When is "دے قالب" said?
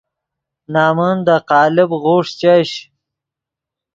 1.25-1.89